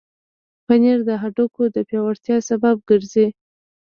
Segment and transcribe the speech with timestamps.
[0.65, 3.27] پنېر د هډوکو د پیاوړتیا سبب ګرځي.